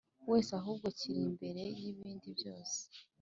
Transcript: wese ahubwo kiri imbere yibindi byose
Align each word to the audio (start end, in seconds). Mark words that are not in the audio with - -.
wese 0.29 0.51
ahubwo 0.59 0.87
kiri 0.99 1.19
imbere 1.29 1.63
yibindi 1.79 2.27
byose 2.37 2.79